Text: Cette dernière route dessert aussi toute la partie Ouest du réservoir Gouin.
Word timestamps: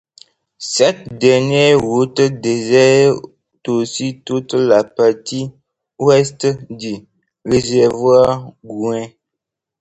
Cette 0.57 1.15
dernière 1.19 1.79
route 1.79 2.21
dessert 2.21 3.13
aussi 3.67 4.23
toute 4.25 4.53
la 4.55 4.83
partie 4.83 5.51
Ouest 5.99 6.47
du 6.71 7.05
réservoir 7.45 8.51
Gouin. 8.65 9.09